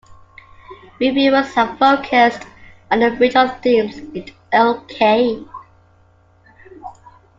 Reviewers 0.99 1.53
have 1.53 1.77
focused 1.77 2.47
on 2.89 3.03
a 3.03 3.11
range 3.19 3.35
of 3.35 3.61
themes 3.61 3.99
in 3.99 4.25
"Earl 4.51 4.83
Cain". 4.89 5.47